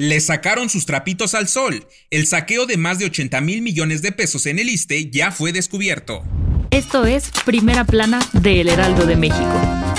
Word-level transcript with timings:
Le 0.00 0.18
sacaron 0.20 0.70
sus 0.70 0.86
trapitos 0.86 1.34
al 1.34 1.46
sol. 1.46 1.86
El 2.08 2.26
saqueo 2.26 2.64
de 2.64 2.78
más 2.78 2.98
de 2.98 3.04
80 3.04 3.38
mil 3.42 3.60
millones 3.60 4.00
de 4.00 4.12
pesos 4.12 4.46
en 4.46 4.58
el 4.58 4.70
ISTE 4.70 5.10
ya 5.10 5.30
fue 5.30 5.52
descubierto. 5.52 6.22
Esto 6.70 7.04
es 7.04 7.30
Primera 7.44 7.84
Plana 7.84 8.18
de 8.32 8.62
El 8.62 8.70
Heraldo 8.70 9.04
de 9.04 9.16
México. 9.16 9.89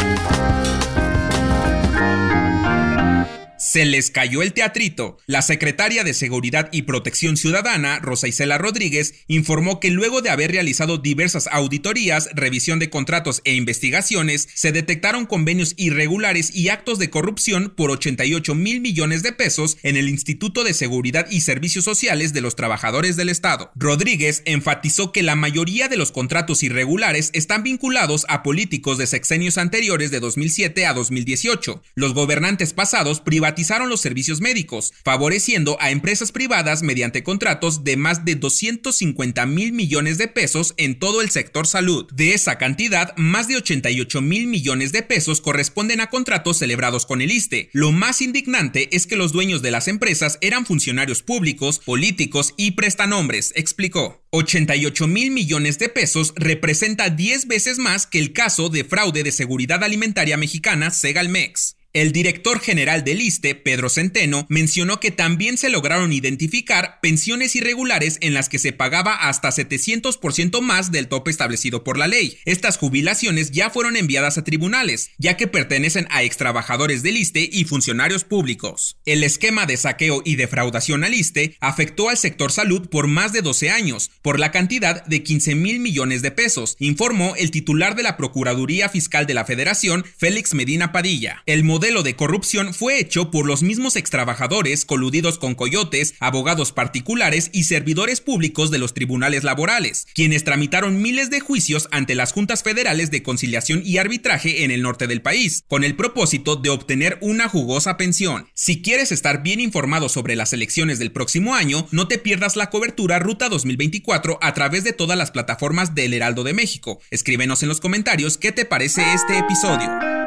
Se 3.71 3.85
les 3.85 4.11
cayó 4.11 4.41
el 4.41 4.51
teatrito. 4.51 5.17
La 5.27 5.41
secretaria 5.41 6.03
de 6.03 6.13
Seguridad 6.13 6.67
y 6.73 6.81
Protección 6.81 7.37
Ciudadana, 7.37 7.99
Rosa 7.99 8.27
Isela 8.27 8.57
Rodríguez, 8.57 9.13
informó 9.27 9.79
que 9.79 9.91
luego 9.91 10.21
de 10.21 10.29
haber 10.29 10.51
realizado 10.51 10.97
diversas 10.97 11.47
auditorías, 11.47 12.27
revisión 12.33 12.79
de 12.79 12.89
contratos 12.89 13.39
e 13.45 13.53
investigaciones, 13.53 14.49
se 14.55 14.73
detectaron 14.73 15.25
convenios 15.25 15.73
irregulares 15.77 16.53
y 16.53 16.67
actos 16.67 16.99
de 16.99 17.09
corrupción 17.09 17.73
por 17.73 17.91
88 17.91 18.55
mil 18.55 18.81
millones 18.81 19.23
de 19.23 19.31
pesos 19.31 19.77
en 19.83 19.95
el 19.95 20.09
Instituto 20.09 20.65
de 20.65 20.73
Seguridad 20.73 21.27
y 21.31 21.39
Servicios 21.39 21.85
Sociales 21.85 22.33
de 22.33 22.41
los 22.41 22.57
Trabajadores 22.57 23.15
del 23.15 23.29
Estado. 23.29 23.71
Rodríguez 23.75 24.41
enfatizó 24.43 25.13
que 25.13 25.23
la 25.23 25.37
mayoría 25.37 25.87
de 25.87 25.95
los 25.95 26.11
contratos 26.11 26.61
irregulares 26.63 27.29
están 27.31 27.63
vinculados 27.63 28.25
a 28.27 28.43
políticos 28.43 28.97
de 28.97 29.07
sexenios 29.07 29.57
anteriores 29.57 30.11
de 30.11 30.19
2007 30.19 30.85
a 30.85 30.93
2018. 30.93 31.81
Los 31.95 32.13
gobernantes 32.13 32.73
pasados 32.73 33.21
privatizaron 33.21 33.60
los 33.89 34.01
servicios 34.01 34.41
médicos, 34.41 34.93
favoreciendo 35.03 35.77
a 35.79 35.91
empresas 35.91 36.31
privadas 36.31 36.83
mediante 36.83 37.23
contratos 37.23 37.83
de 37.83 37.97
más 37.97 38.25
de 38.25 38.35
250 38.35 39.45
mil 39.45 39.71
millones 39.73 40.17
de 40.17 40.27
pesos 40.27 40.73
en 40.77 40.99
todo 40.99 41.21
el 41.21 41.29
sector 41.29 41.67
salud. 41.67 42.07
De 42.13 42.33
esa 42.33 42.57
cantidad, 42.57 43.15
más 43.17 43.47
de 43.47 43.57
88 43.57 44.21
mil 44.21 44.47
millones 44.47 44.91
de 44.91 45.03
pesos 45.03 45.41
corresponden 45.41 46.01
a 46.01 46.07
contratos 46.07 46.57
celebrados 46.57 47.05
con 47.05 47.21
el 47.21 47.31
ISTE. 47.31 47.69
Lo 47.73 47.91
más 47.91 48.21
indignante 48.21 48.95
es 48.95 49.07
que 49.07 49.15
los 49.15 49.31
dueños 49.31 49.61
de 49.61 49.71
las 49.71 49.87
empresas 49.87 50.37
eran 50.41 50.65
funcionarios 50.65 51.23
públicos, 51.23 51.79
políticos 51.79 52.53
y 52.57 52.71
prestanombres, 52.71 53.53
explicó. 53.55 54.21
88 54.31 55.07
mil 55.07 55.31
millones 55.31 55.77
de 55.77 55.89
pesos 55.89 56.33
representa 56.35 57.09
10 57.09 57.47
veces 57.47 57.79
más 57.79 58.07
que 58.07 58.19
el 58.19 58.31
caso 58.31 58.69
de 58.69 58.85
fraude 58.85 59.23
de 59.23 59.31
seguridad 59.31 59.83
alimentaria 59.83 60.37
mexicana 60.37 60.89
Segalmex. 60.89 61.75
El 61.93 62.13
director 62.13 62.61
general 62.61 63.03
del 63.03 63.19
ISTE, 63.19 63.53
Pedro 63.53 63.89
Centeno, 63.89 64.45
mencionó 64.47 65.01
que 65.01 65.11
también 65.11 65.57
se 65.57 65.69
lograron 65.69 66.13
identificar 66.13 66.99
pensiones 67.01 67.53
irregulares 67.57 68.17
en 68.21 68.33
las 68.33 68.47
que 68.47 68.59
se 68.59 68.71
pagaba 68.71 69.13
hasta 69.13 69.49
700% 69.49 70.61
más 70.61 70.93
del 70.93 71.09
tope 71.09 71.31
establecido 71.31 71.83
por 71.83 71.97
la 71.97 72.07
ley. 72.07 72.37
Estas 72.45 72.77
jubilaciones 72.77 73.51
ya 73.51 73.69
fueron 73.69 73.97
enviadas 73.97 74.37
a 74.37 74.45
tribunales, 74.45 75.09
ya 75.17 75.35
que 75.35 75.47
pertenecen 75.47 76.07
a 76.11 76.23
extrabajadores 76.23 77.03
del 77.03 77.17
ISTE 77.17 77.49
y 77.51 77.65
funcionarios 77.65 78.23
públicos. 78.23 78.95
El 79.05 79.25
esquema 79.25 79.65
de 79.65 79.75
saqueo 79.75 80.21
y 80.23 80.37
defraudación 80.37 81.03
al 81.03 81.13
ISTE 81.13 81.57
afectó 81.59 82.07
al 82.07 82.17
sector 82.17 82.53
salud 82.53 82.87
por 82.87 83.07
más 83.07 83.33
de 83.33 83.41
12 83.41 83.69
años, 83.69 84.11
por 84.21 84.39
la 84.39 84.51
cantidad 84.51 85.03
de 85.07 85.23
15 85.23 85.55
mil 85.55 85.81
millones 85.81 86.21
de 86.21 86.31
pesos, 86.31 86.77
informó 86.79 87.35
el 87.35 87.51
titular 87.51 87.97
de 87.97 88.03
la 88.03 88.15
Procuraduría 88.15 88.87
Fiscal 88.87 89.27
de 89.27 89.33
la 89.33 89.43
Federación, 89.43 90.05
Félix 90.17 90.53
Medina 90.53 90.93
Padilla. 90.93 91.43
El 91.45 91.65
de 91.81 92.15
corrupción 92.15 92.75
fue 92.75 92.99
hecho 92.99 93.31
por 93.31 93.47
los 93.47 93.63
mismos 93.63 93.95
extrabajadores 93.95 94.85
coludidos 94.85 95.39
con 95.39 95.55
coyotes, 95.55 96.13
abogados 96.19 96.71
particulares 96.71 97.49
y 97.53 97.63
servidores 97.63 98.21
públicos 98.21 98.69
de 98.69 98.77
los 98.77 98.93
tribunales 98.93 99.43
laborales, 99.43 100.05
quienes 100.13 100.43
tramitaron 100.43 101.01
miles 101.01 101.31
de 101.31 101.39
juicios 101.39 101.87
ante 101.91 102.13
las 102.13 102.33
juntas 102.33 102.61
federales 102.61 103.09
de 103.09 103.23
conciliación 103.23 103.81
y 103.83 103.97
arbitraje 103.97 104.63
en 104.63 104.69
el 104.69 104.83
norte 104.83 105.07
del 105.07 105.23
país, 105.23 105.63
con 105.67 105.83
el 105.83 105.95
propósito 105.95 106.55
de 106.55 106.69
obtener 106.69 107.17
una 107.19 107.49
jugosa 107.49 107.97
pensión. 107.97 108.47
Si 108.53 108.83
quieres 108.83 109.11
estar 109.11 109.41
bien 109.41 109.59
informado 109.59 110.07
sobre 110.07 110.35
las 110.35 110.53
elecciones 110.53 110.99
del 110.99 111.11
próximo 111.11 111.55
año, 111.55 111.87
no 111.89 112.07
te 112.07 112.19
pierdas 112.19 112.55
la 112.57 112.69
cobertura 112.69 113.17
Ruta 113.17 113.49
2024 113.49 114.37
a 114.39 114.53
través 114.53 114.83
de 114.83 114.93
todas 114.93 115.17
las 115.17 115.31
plataformas 115.31 115.95
del 115.95 116.13
Heraldo 116.13 116.43
de 116.43 116.53
México. 116.53 117.01
Escríbenos 117.09 117.63
en 117.63 117.69
los 117.69 117.81
comentarios 117.81 118.37
qué 118.37 118.51
te 118.51 118.65
parece 118.65 119.01
este 119.13 119.39
episodio. 119.39 120.20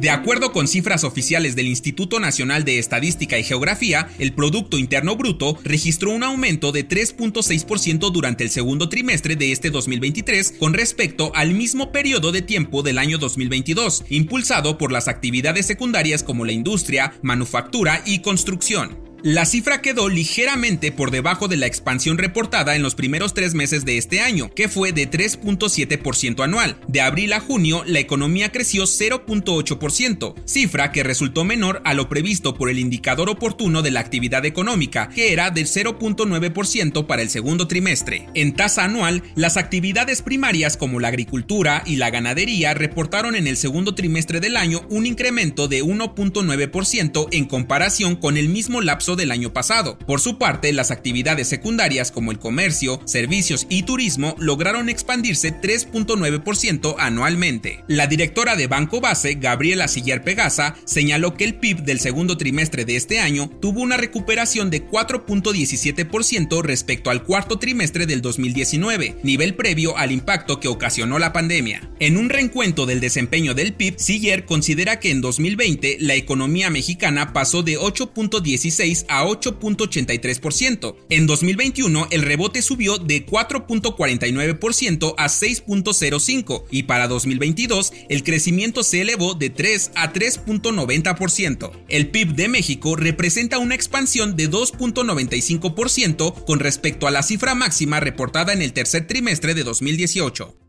De 0.00 0.10
acuerdo 0.10 0.52
con 0.52 0.68
cifras 0.68 1.02
oficiales 1.02 1.56
del 1.56 1.66
Instituto 1.66 2.20
Nacional 2.20 2.64
de 2.64 2.78
Estadística 2.78 3.36
y 3.36 3.42
Geografía, 3.42 4.08
el 4.20 4.32
Producto 4.32 4.78
Interno 4.78 5.16
Bruto 5.16 5.58
registró 5.64 6.12
un 6.12 6.22
aumento 6.22 6.70
de 6.70 6.86
3.6% 6.88 8.12
durante 8.12 8.44
el 8.44 8.50
segundo 8.50 8.88
trimestre 8.88 9.34
de 9.34 9.50
este 9.50 9.70
2023 9.70 10.54
con 10.58 10.72
respecto 10.72 11.32
al 11.34 11.52
mismo 11.52 11.90
periodo 11.90 12.30
de 12.30 12.42
tiempo 12.42 12.82
del 12.82 12.98
año 12.98 13.18
2022, 13.18 14.04
impulsado 14.08 14.78
por 14.78 14.92
las 14.92 15.08
actividades 15.08 15.66
secundarias 15.66 16.22
como 16.22 16.44
la 16.44 16.52
industria, 16.52 17.14
manufactura 17.22 18.02
y 18.06 18.20
construcción. 18.20 19.07
La 19.24 19.46
cifra 19.46 19.82
quedó 19.82 20.08
ligeramente 20.08 20.92
por 20.92 21.10
debajo 21.10 21.48
de 21.48 21.56
la 21.56 21.66
expansión 21.66 22.18
reportada 22.18 22.76
en 22.76 22.82
los 22.82 22.94
primeros 22.94 23.34
tres 23.34 23.52
meses 23.52 23.84
de 23.84 23.98
este 23.98 24.20
año, 24.20 24.48
que 24.54 24.68
fue 24.68 24.92
de 24.92 25.10
3.7% 25.10 26.44
anual. 26.44 26.78
De 26.86 27.00
abril 27.00 27.32
a 27.32 27.40
junio, 27.40 27.82
la 27.84 27.98
economía 27.98 28.52
creció 28.52 28.84
0.8%, 28.84 30.34
cifra 30.44 30.92
que 30.92 31.02
resultó 31.02 31.42
menor 31.44 31.82
a 31.84 31.94
lo 31.94 32.08
previsto 32.08 32.54
por 32.54 32.70
el 32.70 32.78
indicador 32.78 33.28
oportuno 33.28 33.82
de 33.82 33.90
la 33.90 33.98
actividad 33.98 34.46
económica, 34.46 35.08
que 35.08 35.32
era 35.32 35.50
del 35.50 35.66
0.9% 35.66 37.06
para 37.06 37.20
el 37.20 37.28
segundo 37.28 37.66
trimestre. 37.66 38.28
En 38.34 38.54
tasa 38.54 38.84
anual, 38.84 39.24
las 39.34 39.56
actividades 39.56 40.22
primarias 40.22 40.76
como 40.76 41.00
la 41.00 41.08
agricultura 41.08 41.82
y 41.84 41.96
la 41.96 42.10
ganadería 42.10 42.72
reportaron 42.72 43.34
en 43.34 43.48
el 43.48 43.56
segundo 43.56 43.96
trimestre 43.96 44.38
del 44.38 44.56
año 44.56 44.82
un 44.90 45.06
incremento 45.06 45.66
de 45.66 45.82
1.9% 45.82 47.28
en 47.32 47.46
comparación 47.46 48.14
con 48.14 48.36
el 48.36 48.48
mismo 48.48 48.80
lapso 48.80 49.07
del 49.16 49.30
año 49.30 49.52
pasado. 49.52 49.98
Por 49.98 50.20
su 50.20 50.38
parte, 50.38 50.72
las 50.72 50.90
actividades 50.90 51.48
secundarias 51.48 52.10
como 52.10 52.32
el 52.32 52.38
comercio, 52.38 53.00
servicios 53.04 53.66
y 53.68 53.82
turismo 53.82 54.34
lograron 54.38 54.88
expandirse 54.88 55.52
3.9% 55.60 56.96
anualmente. 56.98 57.84
La 57.88 58.06
directora 58.06 58.56
de 58.56 58.66
Banco 58.66 59.00
Base, 59.00 59.34
Gabriela 59.34 59.88
Siller 59.88 60.22
Pegasa, 60.22 60.76
señaló 60.84 61.34
que 61.34 61.44
el 61.44 61.56
PIB 61.56 61.82
del 61.82 62.00
segundo 62.00 62.36
trimestre 62.36 62.84
de 62.84 62.96
este 62.96 63.20
año 63.20 63.48
tuvo 63.60 63.80
una 63.80 63.96
recuperación 63.96 64.70
de 64.70 64.88
4.17% 64.88 66.62
respecto 66.62 67.10
al 67.10 67.24
cuarto 67.24 67.58
trimestre 67.58 68.06
del 68.06 68.22
2019, 68.22 69.18
nivel 69.22 69.54
previo 69.54 69.96
al 69.96 70.12
impacto 70.12 70.60
que 70.60 70.68
ocasionó 70.68 71.18
la 71.18 71.32
pandemia. 71.32 71.90
En 72.00 72.16
un 72.16 72.28
reencuentro 72.28 72.86
del 72.86 73.00
desempeño 73.00 73.54
del 73.54 73.72
PIB, 73.72 73.98
Siller 73.98 74.44
considera 74.44 75.00
que 75.00 75.10
en 75.10 75.20
2020 75.20 75.98
la 76.00 76.14
economía 76.14 76.70
mexicana 76.70 77.32
pasó 77.32 77.62
de 77.62 77.78
8.16 77.78 78.97
a 79.08 79.24
8.83%. 79.24 80.96
En 81.10 81.26
2021 81.26 82.08
el 82.10 82.22
rebote 82.22 82.62
subió 82.62 82.98
de 82.98 83.26
4.49% 83.26 85.14
a 85.16 85.26
6.05% 85.26 86.64
y 86.70 86.84
para 86.84 87.08
2022 87.08 87.92
el 88.08 88.22
crecimiento 88.22 88.82
se 88.82 89.00
elevó 89.02 89.34
de 89.34 89.50
3 89.50 89.92
a 89.94 90.12
3.90%. 90.12 91.72
El 91.88 92.08
PIB 92.10 92.34
de 92.34 92.48
México 92.48 92.96
representa 92.96 93.58
una 93.58 93.74
expansión 93.74 94.36
de 94.36 94.50
2.95% 94.50 96.44
con 96.44 96.60
respecto 96.60 97.06
a 97.06 97.10
la 97.10 97.22
cifra 97.22 97.54
máxima 97.54 98.00
reportada 98.00 98.52
en 98.52 98.62
el 98.62 98.72
tercer 98.72 99.06
trimestre 99.06 99.54
de 99.54 99.64
2018. 99.64 100.67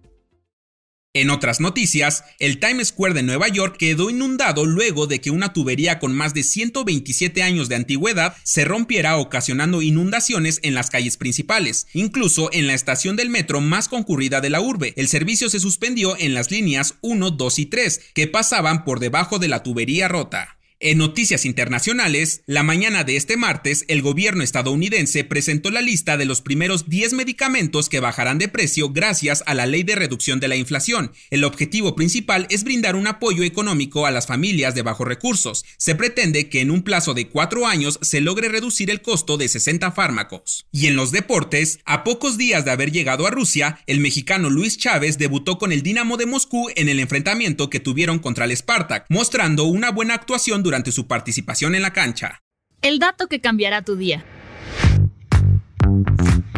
En 1.16 1.32
otras 1.32 1.60
noticias, 1.60 2.24
el 2.38 2.60
Times 2.60 2.90
Square 2.90 3.16
de 3.16 3.24
Nueva 3.24 3.48
York 3.48 3.78
quedó 3.80 4.12
inundado 4.12 4.68
luego 4.68 5.08
de 5.08 5.20
que 5.20 5.32
una 5.32 5.54
tubería 5.54 5.98
con 5.98 6.14
más 6.14 6.36
de 6.36 6.44
127 6.44 7.42
años 7.42 7.68
de 7.68 7.78
antigüedad 7.78 8.36
se 8.44 8.64
rompiera 8.64 9.18
ocasionando 9.18 9.82
inundaciones 9.82 10.60
en 10.62 10.76
las 10.76 10.92
calles 10.92 11.18
principales. 11.18 11.88
Incluso 11.94 12.52
en 12.54 12.68
la 12.68 12.76
estación 12.76 13.16
del 13.16 13.32
metro 13.32 13.60
más 13.60 13.88
concurrida 13.88 14.40
de 14.40 14.52
la 14.52 14.62
urbe, 14.62 14.94
el 14.98 15.08
servicio 15.08 15.50
se 15.50 15.60
suspendió 15.60 16.16
en 16.16 16.36
las 16.36 16.52
líneas 16.52 16.94
1, 17.02 17.32
2 17.32 17.58
y 17.58 17.66
3, 17.66 18.02
que 18.14 18.28
pasaban 18.28 18.84
por 18.86 19.00
debajo 19.00 19.40
de 19.40 19.48
la 19.48 19.64
tubería 19.64 20.10
rota. 20.10 20.59
En 20.82 20.98
noticias 20.98 21.44
internacionales, 21.44 22.42
la 22.46 22.64
mañana 22.64 23.04
de 23.04 23.18
este 23.18 23.36
martes, 23.36 23.84
el 23.90 24.02
gobierno 24.02 24.44
estadounidense 24.44 25.26
presentó 25.26 25.72
la 25.72 25.82
lista 25.82 26.16
de 26.16 26.24
los 26.24 26.40
primeros 26.40 26.88
10 26.88 27.12
medicamentos 27.16 27.90
que 27.90 28.00
bajarán 28.00 28.38
de 28.38 28.48
precio 28.48 28.90
gracias 28.90 29.44
a 29.46 29.56
la 29.56 29.66
ley 29.66 29.84
de 29.84 29.96
reducción 29.96 30.40
de 30.40 30.48
la 30.48 30.56
inflación. 30.56 31.12
El 31.32 31.44
objetivo 31.44 31.98
principal 31.98 32.48
es 32.50 32.64
brindar 32.64 32.96
un 32.96 33.08
apoyo 33.08 33.44
económico 33.44 34.06
a 34.06 34.12
las 34.12 34.26
familias 34.26 34.74
de 34.74 34.82
bajos 34.82 35.06
recursos. 35.06 35.66
Se 35.76 35.96
pretende 35.96 36.48
que 36.48 36.62
en 36.62 36.72
un 36.72 36.82
plazo 36.82 37.14
de 37.14 37.28
cuatro 37.28 37.68
años 37.68 38.00
se 38.02 38.22
logre 38.22 38.48
reducir 38.48 38.90
el 38.90 39.02
costo 39.02 39.36
de 39.36 39.50
60 39.50 39.92
fármacos. 39.92 40.66
Y 40.72 40.88
en 40.88 40.96
los 40.96 41.12
deportes, 41.12 41.80
a 41.84 42.06
pocos 42.06 42.38
días 42.38 42.64
de 42.64 42.72
haber 42.72 42.94
llegado 42.94 43.28
a 43.28 43.32
Rusia, 43.32 43.82
el 43.86 44.00
mexicano 44.00 44.50
Luis 44.50 44.78
Chávez 44.78 45.18
debutó 45.18 45.58
con 45.58 45.74
el 45.74 45.84
Dinamo 45.84 46.16
de 46.16 46.26
Moscú 46.26 46.70
en 46.78 46.88
el 46.88 47.02
enfrentamiento 47.02 47.70
que 47.70 47.82
tuvieron 47.82 48.20
contra 48.20 48.46
el 48.46 48.56
Spartak, 48.56 49.08
mostrando 49.10 49.66
una 49.66 49.92
buena 49.92 50.14
actuación 50.14 50.64
durante 50.70 50.92
su 50.92 51.08
participación 51.08 51.74
en 51.74 51.82
la 51.82 51.94
cancha. 51.94 52.44
El 52.84 53.00
dato 53.00 53.26
que 53.26 53.42
cambiará 53.42 53.82
tu 53.82 53.96
día. 53.96 54.24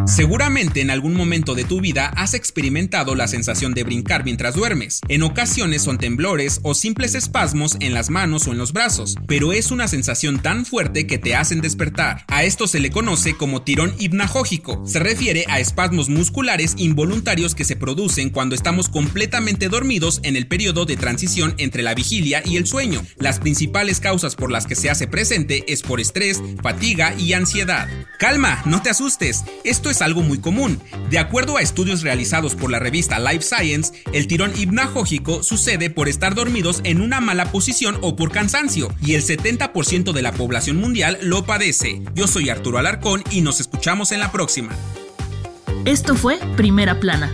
Seguramente 0.05 0.81
en 0.81 0.89
algún 0.89 1.15
momento 1.15 1.53
de 1.53 1.63
tu 1.63 1.79
vida 1.79 2.07
has 2.15 2.33
experimentado 2.33 3.13
la 3.15 3.27
sensación 3.27 3.73
de 3.73 3.83
brincar 3.83 4.25
mientras 4.25 4.55
duermes. 4.55 4.99
En 5.07 5.21
ocasiones 5.21 5.83
son 5.83 5.99
temblores 5.99 6.59
o 6.63 6.73
simples 6.73 7.13
espasmos 7.13 7.77
en 7.79 7.93
las 7.93 8.09
manos 8.09 8.47
o 8.47 8.51
en 8.51 8.57
los 8.57 8.73
brazos, 8.73 9.15
pero 9.27 9.53
es 9.53 9.71
una 9.71 9.87
sensación 9.87 10.41
tan 10.41 10.65
fuerte 10.65 11.05
que 11.05 11.19
te 11.19 11.35
hacen 11.35 11.61
despertar. 11.61 12.25
A 12.27 12.43
esto 12.43 12.67
se 12.67 12.79
le 12.79 12.89
conoce 12.89 13.35
como 13.35 13.61
tirón 13.61 13.93
hipnagógico. 13.99 14.81
Se 14.85 14.99
refiere 14.99 15.45
a 15.49 15.59
espasmos 15.59 16.09
musculares 16.09 16.73
involuntarios 16.77 17.53
que 17.53 17.65
se 17.65 17.75
producen 17.75 18.31
cuando 18.31 18.55
estamos 18.55 18.89
completamente 18.89 19.69
dormidos 19.69 20.19
en 20.23 20.35
el 20.35 20.47
periodo 20.47 20.85
de 20.85 20.97
transición 20.97 21.53
entre 21.57 21.83
la 21.83 21.93
vigilia 21.93 22.41
y 22.43 22.57
el 22.57 22.65
sueño. 22.65 23.05
Las 23.17 23.39
principales 23.39 23.99
causas 23.99 24.35
por 24.35 24.51
las 24.51 24.65
que 24.65 24.75
se 24.75 24.89
hace 24.89 25.07
presente 25.07 25.63
es 25.71 25.83
por 25.83 25.99
estrés, 26.01 26.41
fatiga 26.63 27.13
y 27.17 27.33
ansiedad. 27.33 27.87
Calma, 28.17 28.61
no 28.65 28.81
te 28.81 28.89
asustes. 28.89 29.43
Esto 29.63 29.90
es 29.91 30.01
algo 30.01 30.21
muy 30.21 30.39
común. 30.39 30.79
De 31.09 31.19
acuerdo 31.19 31.57
a 31.57 31.61
estudios 31.61 32.01
realizados 32.01 32.55
por 32.55 32.71
la 32.71 32.79
revista 32.79 33.19
Life 33.19 33.43
Science, 33.43 33.93
el 34.13 34.27
tirón 34.27 34.53
hipnagógico 34.57 35.43
sucede 35.43 35.89
por 35.89 36.09
estar 36.09 36.33
dormidos 36.33 36.81
en 36.83 37.01
una 37.01 37.21
mala 37.21 37.51
posición 37.51 37.97
o 38.01 38.15
por 38.15 38.31
cansancio, 38.31 38.93
y 39.05 39.13
el 39.13 39.23
70% 39.23 40.11
de 40.13 40.21
la 40.21 40.31
población 40.31 40.77
mundial 40.77 41.17
lo 41.21 41.45
padece. 41.45 42.01
Yo 42.15 42.27
soy 42.27 42.49
Arturo 42.49 42.79
Alarcón 42.79 43.23
y 43.29 43.41
nos 43.41 43.59
escuchamos 43.59 44.11
en 44.11 44.19
la 44.19 44.31
próxima. 44.31 44.75
Esto 45.85 46.15
fue 46.15 46.39
Primera 46.55 46.99
Plana, 46.99 47.33